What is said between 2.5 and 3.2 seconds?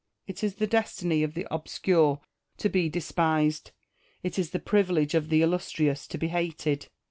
to be de